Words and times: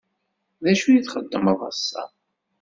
D 0.63 0.65
acu 0.71 0.87
i 0.91 0.99
txedmeḍ 1.03 1.59
ass-a? 1.69 2.03